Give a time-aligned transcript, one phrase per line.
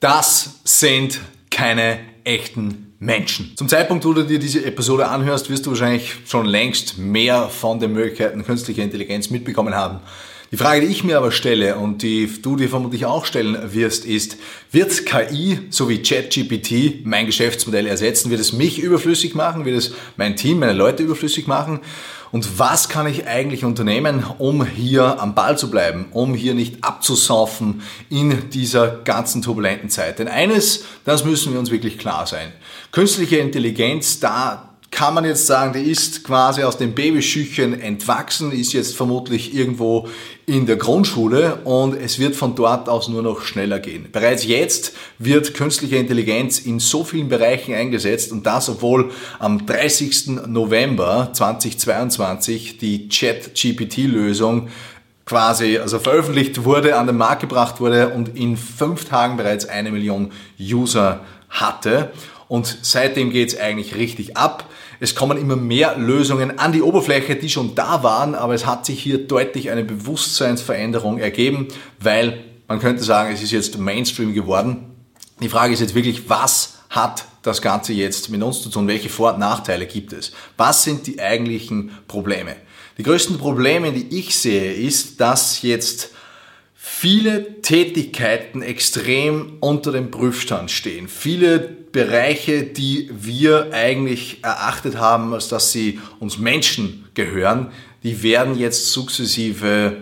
[0.00, 1.20] Das sind
[1.50, 3.52] keine echten Menschen.
[3.56, 7.80] Zum Zeitpunkt, wo du dir diese Episode anhörst, wirst du wahrscheinlich schon längst mehr von
[7.80, 10.00] den Möglichkeiten künstlicher Intelligenz mitbekommen haben.
[10.52, 14.04] Die Frage, die ich mir aber stelle und die du dir vermutlich auch stellen wirst,
[14.04, 14.36] ist,
[14.72, 18.30] wird KI sowie ChatGPT mein Geschäftsmodell ersetzen?
[18.30, 19.64] Wird es mich überflüssig machen?
[19.64, 21.78] Wird es mein Team, meine Leute überflüssig machen?
[22.32, 26.82] Und was kann ich eigentlich unternehmen, um hier am Ball zu bleiben, um hier nicht
[26.82, 30.18] abzusaufen in dieser ganzen turbulenten Zeit?
[30.18, 32.52] Denn eines, das müssen wir uns wirklich klar sein.
[32.90, 38.72] Künstliche Intelligenz, da kann man jetzt sagen, die ist quasi aus den Babyschüchen entwachsen, ist
[38.72, 40.08] jetzt vermutlich irgendwo
[40.46, 44.08] in der Grundschule und es wird von dort aus nur noch schneller gehen.
[44.10, 50.46] Bereits jetzt wird künstliche Intelligenz in so vielen Bereichen eingesetzt und das, obwohl am 30.
[50.48, 54.68] November 2022 die Chat-GPT-Lösung
[55.24, 59.92] quasi also veröffentlicht wurde, an den Markt gebracht wurde und in fünf Tagen bereits eine
[59.92, 62.10] Million User hatte.
[62.50, 64.68] Und seitdem geht es eigentlich richtig ab.
[64.98, 68.84] Es kommen immer mehr Lösungen an die Oberfläche, die schon da waren, aber es hat
[68.84, 71.68] sich hier deutlich eine Bewusstseinsveränderung ergeben,
[72.00, 74.96] weil man könnte sagen, es ist jetzt Mainstream geworden.
[75.40, 78.88] Die Frage ist jetzt wirklich, was hat das Ganze jetzt mit uns zu tun?
[78.88, 80.32] Welche Vor- und Nachteile gibt es?
[80.56, 82.56] Was sind die eigentlichen Probleme?
[82.98, 86.10] Die größten Probleme, die ich sehe, ist, dass jetzt
[86.92, 91.08] viele Tätigkeiten extrem unter dem Prüfstand stehen.
[91.08, 97.68] Viele Bereiche, die wir eigentlich erachtet haben, als dass sie uns Menschen gehören,
[98.02, 99.96] die werden jetzt sukzessive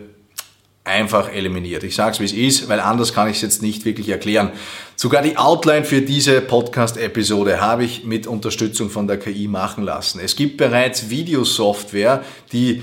[0.83, 1.85] einfach eliminiert.
[1.85, 4.51] Ich sage es, wie es ist, weil anders kann ich es jetzt nicht wirklich erklären.
[4.97, 10.21] Sogar die Outline für diese Podcast-Episode habe ich mit Unterstützung von der KI machen lassen.
[10.21, 12.83] Es gibt bereits Videosoftware, die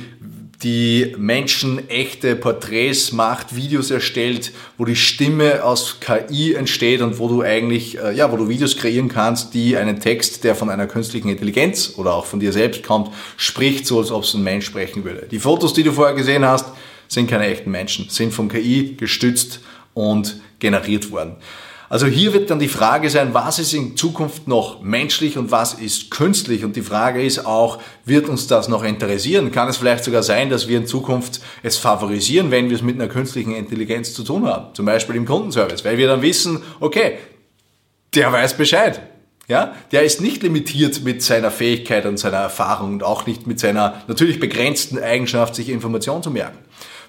[0.64, 7.28] die Menschen echte Porträts macht, Videos erstellt, wo die Stimme aus KI entsteht und wo
[7.28, 10.88] du eigentlich, äh, ja, wo du Videos kreieren kannst, die einen Text, der von einer
[10.88, 14.66] künstlichen Intelligenz oder auch von dir selbst kommt, spricht, so als ob es ein Mensch
[14.66, 15.28] sprechen würde.
[15.30, 16.68] Die Fotos, die du vorher gesehen hast,
[17.08, 19.60] sind keine echten Menschen, sind von KI gestützt
[19.94, 21.36] und generiert worden.
[21.88, 25.76] Also hier wird dann die Frage sein, was ist in Zukunft noch menschlich und was
[25.76, 26.64] ist künstlich?
[26.64, 29.52] Und die Frage ist auch, wird uns das noch interessieren?
[29.52, 32.96] Kann es vielleicht sogar sein, dass wir in Zukunft es favorisieren, wenn wir es mit
[32.96, 34.74] einer künstlichen Intelligenz zu tun haben?
[34.74, 37.20] Zum Beispiel im Kundenservice, weil wir dann wissen, okay,
[38.16, 39.02] der weiß Bescheid.
[39.48, 43.60] Ja, der ist nicht limitiert mit seiner Fähigkeit und seiner Erfahrung und auch nicht mit
[43.60, 46.58] seiner natürlich begrenzten Eigenschaft, sich Informationen zu merken.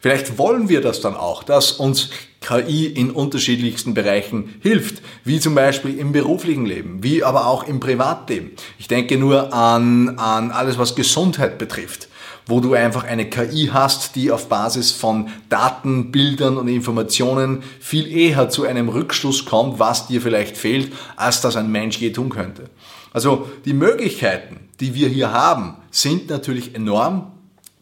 [0.01, 5.55] Vielleicht wollen wir das dann auch, dass uns KI in unterschiedlichsten Bereichen hilft, wie zum
[5.55, 8.53] Beispiel im beruflichen Leben, wie aber auch im Privatleben.
[8.79, 12.09] Ich denke nur an, an alles, was Gesundheit betrifft
[12.47, 18.11] wo du einfach eine KI hast, die auf Basis von Daten, Bildern und Informationen viel
[18.11, 22.29] eher zu einem Rückschluss kommt, was dir vielleicht fehlt, als das ein Mensch je tun
[22.29, 22.71] könnte.
[23.13, 27.33] Also die Möglichkeiten, die wir hier haben, sind natürlich enorm,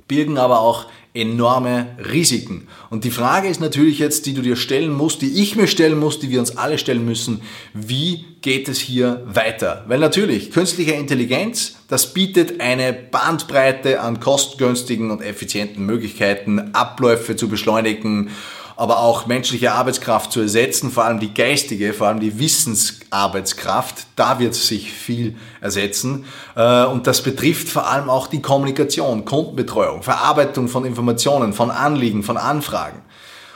[0.08, 2.66] birgen aber auch enorme Risiken.
[2.90, 5.98] Und die Frage ist natürlich jetzt, die du dir stellen musst, die ich mir stellen
[5.98, 7.40] muss, die wir uns alle stellen müssen,
[7.72, 9.84] wie geht es hier weiter?
[9.86, 17.48] Weil natürlich, künstliche Intelligenz, das bietet eine Bandbreite an kostengünstigen und effizienten Möglichkeiten, Abläufe zu
[17.48, 18.30] beschleunigen
[18.76, 24.38] aber auch menschliche Arbeitskraft zu ersetzen, vor allem die geistige, vor allem die Wissensarbeitskraft, da
[24.38, 26.24] wird sich viel ersetzen.
[26.56, 32.22] Äh, und das betrifft vor allem auch die Kommunikation, Kundenbetreuung, Verarbeitung von Informationen, von Anliegen,
[32.22, 33.02] von Anfragen.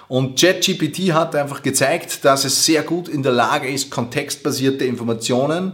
[0.06, 5.72] Und ChatGPT hat einfach gezeigt, dass es sehr gut in der Lage ist, kontextbasierte Informationen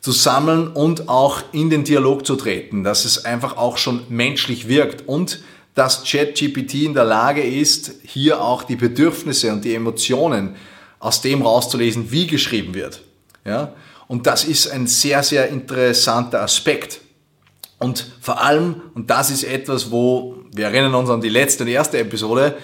[0.00, 4.68] zu sammeln und auch in den Dialog zu treten, dass es einfach auch schon menschlich
[4.68, 5.40] wirkt und
[5.78, 10.56] dass ChatGPT in der Lage ist, hier auch die Bedürfnisse und die Emotionen
[10.98, 13.00] aus dem rauszulesen, wie geschrieben wird.
[13.44, 13.74] Ja?
[14.08, 17.00] Und das ist ein sehr, sehr interessanter Aspekt.
[17.78, 21.70] Und vor allem, und das ist etwas, wo, wir erinnern uns an die letzte und
[21.70, 22.56] erste Episode,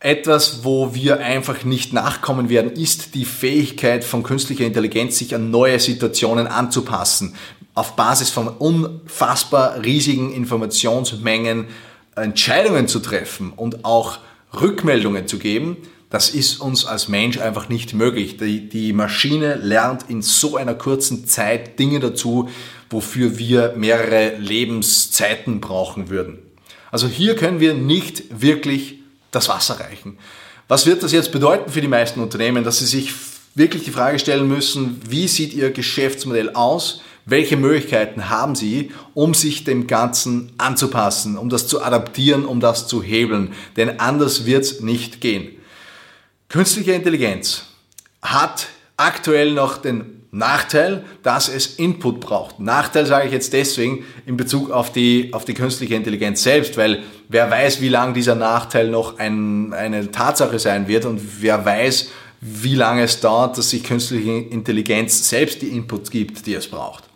[0.00, 5.52] etwas, wo wir einfach nicht nachkommen werden, ist die Fähigkeit von künstlicher Intelligenz, sich an
[5.52, 7.36] neue Situationen anzupassen,
[7.74, 11.68] auf Basis von unfassbar riesigen Informationsmengen
[12.22, 14.18] Entscheidungen zu treffen und auch
[14.58, 15.76] Rückmeldungen zu geben,
[16.10, 18.38] das ist uns als Mensch einfach nicht möglich.
[18.38, 22.48] Die, die Maschine lernt in so einer kurzen Zeit Dinge dazu,
[22.88, 26.38] wofür wir mehrere Lebenszeiten brauchen würden.
[26.90, 29.00] Also hier können wir nicht wirklich
[29.30, 30.18] das Wasser reichen.
[30.68, 33.12] Was wird das jetzt bedeuten für die meisten Unternehmen, dass sie sich
[33.54, 37.02] wirklich die Frage stellen müssen, wie sieht ihr Geschäftsmodell aus?
[37.30, 42.88] Welche Möglichkeiten haben Sie, um sich dem Ganzen anzupassen, um das zu adaptieren, um das
[42.88, 43.52] zu hebeln?
[43.76, 45.50] Denn anders wird es nicht gehen.
[46.48, 47.66] Künstliche Intelligenz
[48.22, 52.60] hat aktuell noch den Nachteil, dass es Input braucht.
[52.60, 57.02] Nachteil sage ich jetzt deswegen in Bezug auf die, auf die künstliche Intelligenz selbst, weil
[57.28, 62.08] wer weiß, wie lange dieser Nachteil noch ein, eine Tatsache sein wird und wer weiß,
[62.40, 67.07] wie lange es dauert, dass sich künstliche Intelligenz selbst die Inputs gibt, die es braucht.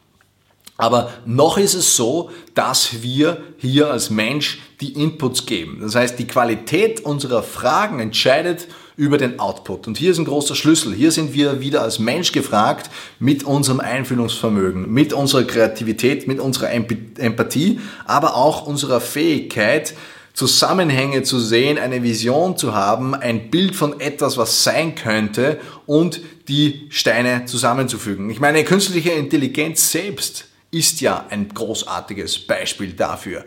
[0.82, 5.78] Aber noch ist es so, dass wir hier als Mensch die Inputs geben.
[5.80, 9.86] Das heißt, die Qualität unserer Fragen entscheidet über den Output.
[9.86, 10.92] Und hier ist ein großer Schlüssel.
[10.92, 12.90] Hier sind wir wieder als Mensch gefragt
[13.20, 19.94] mit unserem Einfühlungsvermögen, mit unserer Kreativität, mit unserer Empathie, aber auch unserer Fähigkeit,
[20.32, 26.20] Zusammenhänge zu sehen, eine Vision zu haben, ein Bild von etwas, was sein könnte und
[26.48, 28.30] die Steine zusammenzufügen.
[28.30, 33.44] Ich meine, künstliche Intelligenz selbst ist ja ein großartiges Beispiel dafür.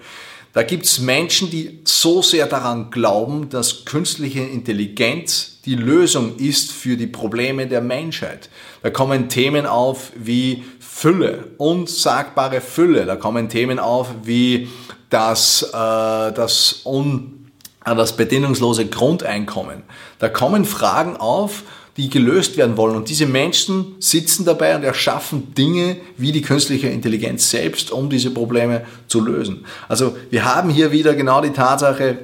[0.54, 6.72] Da gibt es Menschen, die so sehr daran glauben, dass künstliche Intelligenz die Lösung ist
[6.72, 8.50] für die Probleme der Menschheit.
[8.82, 13.06] Da kommen Themen auf wie Fülle, unsagbare Fülle.
[13.06, 14.70] Da kommen Themen auf wie
[15.10, 17.52] das, äh, das, un,
[17.84, 19.84] äh, das bedingungslose Grundeinkommen.
[20.20, 21.64] Da kommen Fragen auf,
[21.98, 22.96] die gelöst werden wollen.
[22.96, 28.32] Und diese Menschen sitzen dabei und erschaffen Dinge wie die künstliche Intelligenz selbst, um diese
[28.32, 29.66] Probleme zu lösen.
[29.88, 32.18] Also wir haben hier wieder genau die Tatsache,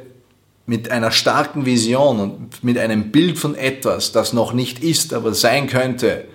[0.71, 5.33] mit einer starken Vision und mit einem Bild von etwas, das noch nicht ist, aber
[5.33, 6.25] sein könnte,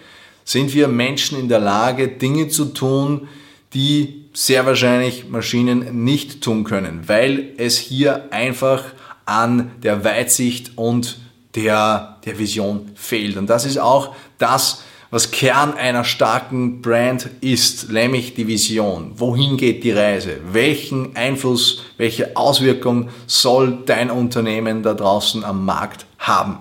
[0.44, 3.28] sind wir Menschen in der Lage, Dinge zu tun,
[3.72, 8.84] die sehr wahrscheinlich Maschinen nicht tun können, weil es hier einfach
[9.24, 11.18] an der Weitsicht und
[11.56, 13.36] der, der Vision fehlt.
[13.36, 19.12] Und das ist auch das, was Kern einer starken Brand ist, nämlich die Vision.
[19.16, 20.38] Wohin geht die Reise?
[20.52, 26.58] Welchen Einfluss, welche Auswirkung soll dein Unternehmen da draußen am Markt haben?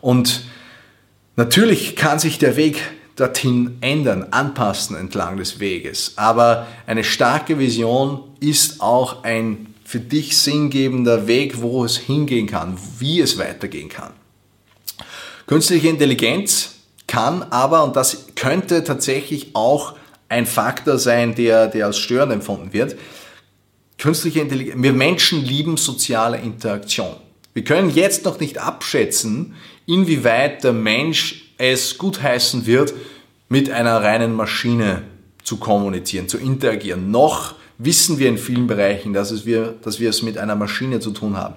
[0.00, 0.42] Und
[1.36, 2.80] natürlich kann sich der Weg
[3.16, 6.12] dorthin ändern, anpassen entlang des Weges.
[6.16, 12.76] Aber eine starke Vision ist auch ein für dich sinngebender Weg, wo es hingehen kann,
[12.98, 14.12] wie es weitergehen kann.
[15.46, 16.74] Künstliche Intelligenz
[17.06, 19.94] kann aber, und das könnte tatsächlich auch
[20.28, 22.96] ein Faktor sein, der, der als störend empfunden wird,
[23.96, 27.16] künstliche Intelligenz, wir Menschen lieben soziale Interaktion.
[27.54, 29.54] Wir können jetzt noch nicht abschätzen,
[29.86, 32.92] inwieweit der Mensch es gutheißen wird,
[33.48, 35.04] mit einer reinen Maschine
[35.42, 37.10] zu kommunizieren, zu interagieren.
[37.10, 41.00] Noch wissen wir in vielen Bereichen, dass, es wir, dass wir es mit einer Maschine
[41.00, 41.54] zu tun haben.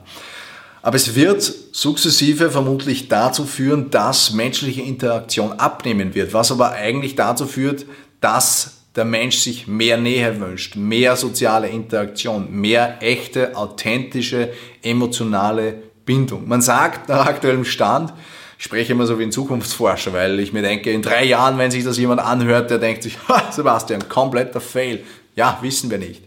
[0.83, 7.15] Aber es wird sukzessive vermutlich dazu führen, dass menschliche Interaktion abnehmen wird, was aber eigentlich
[7.15, 7.85] dazu führt,
[8.19, 14.51] dass der Mensch sich mehr Nähe wünscht, mehr soziale Interaktion, mehr echte, authentische,
[14.81, 15.75] emotionale
[16.05, 16.47] Bindung.
[16.47, 18.11] Man sagt nach aktuellem Stand,
[18.57, 21.71] ich spreche immer so wie ein Zukunftsforscher, weil ich mir denke, in drei Jahren, wenn
[21.71, 23.17] sich das jemand anhört, der denkt sich,
[23.51, 25.03] Sebastian, kompletter Fail.
[25.35, 26.23] Ja, wissen wir nicht.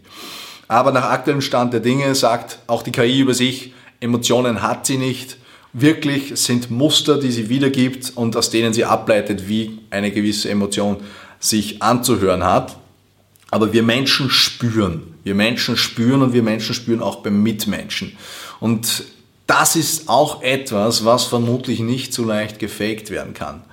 [0.67, 4.97] Aber nach aktuellem Stand der Dinge sagt auch die KI über sich, Emotionen hat sie
[4.97, 5.37] nicht.
[5.73, 10.97] Wirklich sind Muster, die sie wiedergibt und aus denen sie ableitet, wie eine gewisse Emotion
[11.39, 12.77] sich anzuhören hat.
[13.51, 15.15] Aber wir Menschen spüren.
[15.23, 18.15] Wir Menschen spüren und wir Menschen spüren auch beim Mitmenschen.
[18.59, 19.03] Und
[19.47, 23.63] das ist auch etwas, was vermutlich nicht so leicht gefaked werden kann.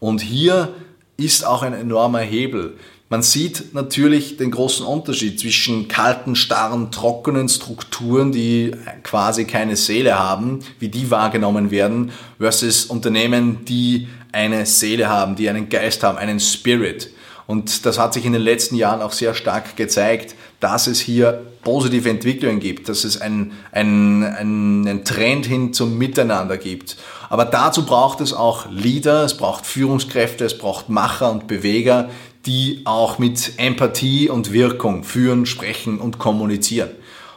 [0.00, 0.74] Und hier
[1.16, 2.76] ist auch ein enormer Hebel.
[3.12, 8.70] Man sieht natürlich den großen Unterschied zwischen kalten, starren, trockenen Strukturen, die
[9.02, 15.50] quasi keine Seele haben, wie die wahrgenommen werden, versus Unternehmen, die eine Seele haben, die
[15.50, 17.10] einen Geist haben, einen Spirit.
[17.48, 21.42] Und das hat sich in den letzten Jahren auch sehr stark gezeigt, dass es hier
[21.64, 26.96] positive Entwicklungen gibt, dass es einen, einen, einen Trend hin zum Miteinander gibt.
[27.28, 32.08] Aber dazu braucht es auch Leader, es braucht Führungskräfte, es braucht Macher und Beweger,
[32.46, 36.90] die auch mit Empathie und Wirkung führen, sprechen und kommunizieren.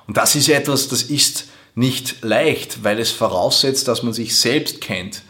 [0.07, 4.81] Und das ist etwas, das ist nicht leicht, weil es voraussetzt, dass man sich selbst
[4.81, 5.23] kennt.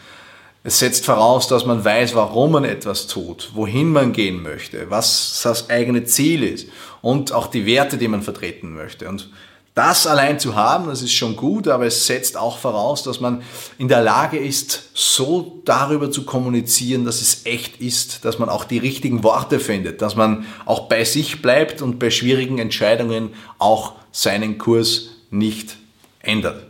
[0.63, 5.41] Es setzt voraus, dass man weiß, warum man etwas tut, wohin man gehen möchte, was
[5.43, 6.67] das eigene Ziel ist
[7.01, 9.09] und auch die Werte, die man vertreten möchte.
[9.09, 9.29] Und
[9.75, 13.41] das allein zu haben, das ist schon gut, aber es setzt auch voraus, dass man
[13.79, 18.65] in der Lage ist, so darüber zu kommunizieren, dass es echt ist, dass man auch
[18.65, 23.93] die richtigen Worte findet, dass man auch bei sich bleibt und bei schwierigen Entscheidungen auch
[24.11, 25.77] seinen Kurs nicht
[26.19, 26.67] ändert.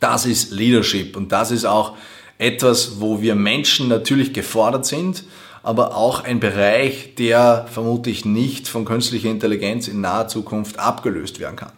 [0.00, 1.96] Das ist Leadership und das ist auch
[2.38, 5.22] etwas, wo wir Menschen natürlich gefordert sind,
[5.62, 11.56] aber auch ein Bereich, der vermutlich nicht von künstlicher Intelligenz in naher Zukunft abgelöst werden
[11.56, 11.77] kann.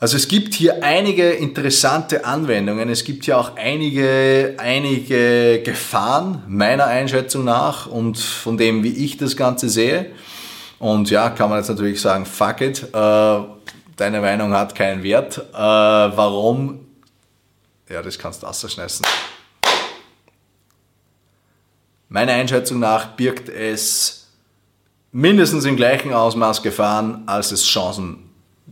[0.00, 2.88] Also es gibt hier einige interessante Anwendungen.
[2.88, 9.16] Es gibt hier auch einige, einige Gefahren meiner Einschätzung nach und von dem, wie ich
[9.16, 10.12] das Ganze sehe.
[10.78, 13.40] Und ja, kann man jetzt natürlich sagen, fuck it, äh,
[13.96, 15.38] deine Meinung hat keinen Wert.
[15.38, 16.86] Äh, warum?
[17.88, 19.02] Ja, das kannst du ausschneiden.
[22.08, 24.28] Meiner Einschätzung nach birgt es
[25.10, 28.27] mindestens im gleichen Ausmaß Gefahren, als es Chancen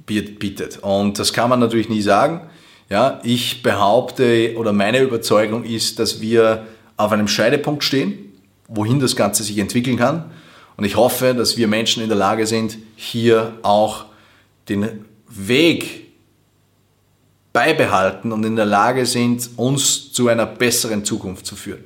[0.06, 0.78] bietet.
[0.78, 2.40] Und das kann man natürlich nie sagen.
[2.88, 8.32] Ja, ich behaupte oder meine Überzeugung ist, dass wir auf einem Scheidepunkt stehen,
[8.68, 10.30] wohin das Ganze sich entwickeln kann.
[10.76, 14.06] Und ich hoffe, dass wir Menschen in der Lage sind, hier auch
[14.68, 16.06] den Weg
[17.52, 21.84] beibehalten und in der Lage sind, uns zu einer besseren Zukunft zu führen.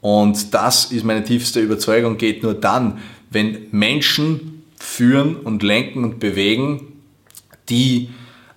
[0.00, 2.98] Und das ist meine tiefste Überzeugung, geht nur dann,
[3.30, 6.91] wenn Menschen führen und lenken und bewegen,
[7.72, 8.10] die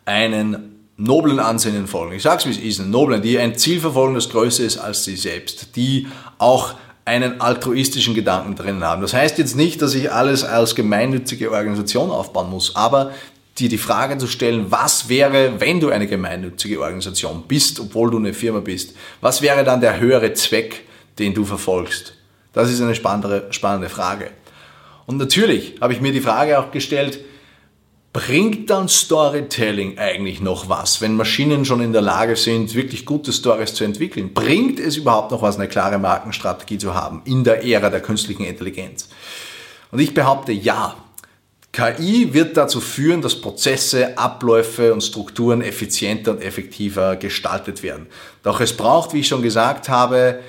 [0.04, 2.16] einen noblen Ansinnen folgen.
[2.16, 4.78] Ich sage es wie es ist, einen noblen, die ein Ziel verfolgen, das größer ist
[4.78, 6.08] als sie selbst, die
[6.38, 9.02] auch einen altruistischen Gedanken drin haben.
[9.02, 13.12] Das heißt jetzt nicht, dass ich alles als gemeinnützige Organisation aufbauen muss, aber
[13.58, 18.18] dir die Frage zu stellen, was wäre, wenn du eine gemeinnützige Organisation bist, obwohl du
[18.18, 20.84] eine Firma bist, was wäre dann der höhere Zweck,
[21.20, 22.16] den du verfolgst?
[22.52, 24.32] Das ist eine spannende, spannende Frage.
[25.06, 27.20] Und natürlich habe ich mir die Frage auch gestellt,
[28.16, 33.34] bringt dann Storytelling eigentlich noch was, wenn Maschinen schon in der Lage sind, wirklich gute
[33.34, 34.34] Stories zu entwickeln?
[34.34, 38.46] Bringt es überhaupt noch was, eine klare Markenstrategie zu haben in der Ära der künstlichen
[38.46, 39.10] Intelligenz?
[39.92, 40.96] Und ich behaupte ja.
[41.74, 48.08] KI wird dazu führen, dass Prozesse, Abläufe und Strukturen effizienter und effektiver gestaltet werden.
[48.44, 50.40] Doch es braucht, wie ich schon gesagt habe,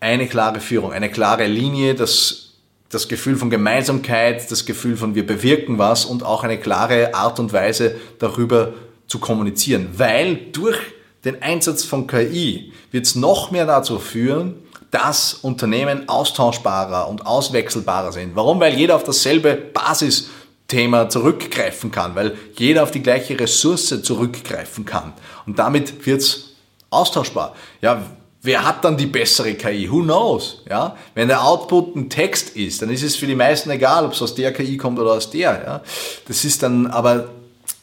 [0.00, 2.49] eine klare Führung, eine klare Linie, das
[2.90, 7.38] das Gefühl von Gemeinsamkeit, das Gefühl von wir bewirken was und auch eine klare Art
[7.38, 8.74] und Weise darüber
[9.06, 9.88] zu kommunizieren.
[9.96, 10.78] Weil durch
[11.24, 14.56] den Einsatz von KI wird es noch mehr dazu führen,
[14.90, 18.34] dass Unternehmen austauschbarer und auswechselbarer sind.
[18.34, 18.58] Warum?
[18.58, 25.12] Weil jeder auf dasselbe Basisthema zurückgreifen kann, weil jeder auf die gleiche Ressource zurückgreifen kann.
[25.46, 26.54] Und damit wird es
[26.90, 27.54] austauschbar.
[27.80, 28.02] Ja,
[28.42, 29.90] Wer hat dann die bessere KI?
[29.90, 30.62] Who knows?
[30.68, 30.96] Ja?
[31.14, 34.22] Wenn der Output ein Text ist, dann ist es für die meisten egal, ob es
[34.22, 35.62] aus der KI kommt oder aus der.
[35.62, 35.80] Ja?
[36.26, 37.28] Das ist dann, aber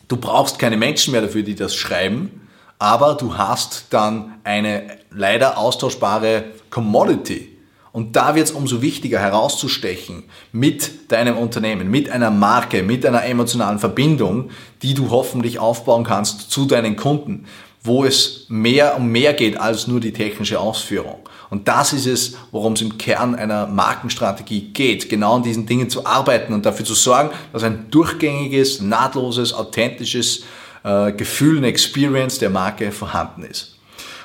[0.07, 2.47] du brauchst keine Menschen mehr dafür, die das schreiben,
[2.79, 7.53] aber du hast dann eine leider austauschbare Commodity.
[7.91, 13.25] Und da wird es umso wichtiger herauszustechen mit deinem Unternehmen, mit einer Marke, mit einer
[13.25, 14.51] emotionalen Verbindung,
[14.83, 17.45] die du hoffentlich aufbauen kannst zu deinen Kunden
[17.87, 21.19] wo es mehr um mehr geht als nur die technische Ausführung.
[21.49, 25.89] Und das ist es, worum es im Kern einer Markenstrategie geht, genau an diesen Dingen
[25.89, 30.43] zu arbeiten und dafür zu sorgen, dass ein durchgängiges, nahtloses, authentisches
[30.83, 33.77] äh, Gefühl, eine Experience der Marke vorhanden ist.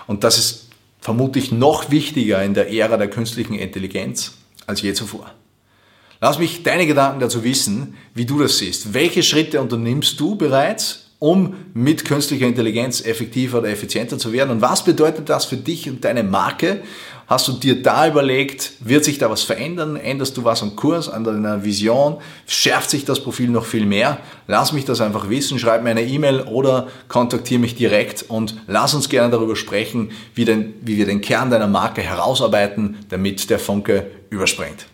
[0.06, 0.68] Und das ist
[1.00, 4.32] vermutlich noch wichtiger in der Ära der künstlichen Intelligenz
[4.66, 5.30] als je zuvor.
[6.20, 8.94] Lass mich deine Gedanken dazu wissen, wie du das siehst.
[8.94, 14.50] Welche Schritte unternimmst du bereits, um mit künstlicher Intelligenz effektiver oder effizienter zu werden.
[14.50, 16.82] Und was bedeutet das für dich und deine Marke?
[17.28, 19.94] Hast du dir da überlegt, wird sich da was verändern?
[19.94, 22.16] Änderst du was am Kurs, an deiner Vision?
[22.48, 24.18] Schärft sich das Profil noch viel mehr?
[24.48, 28.92] Lass mich das einfach wissen, schreib mir eine E-Mail oder kontaktiere mich direkt und lass
[28.92, 33.60] uns gerne darüber sprechen, wie, denn, wie wir den Kern deiner Marke herausarbeiten, damit der
[33.60, 34.86] Funke überspringt.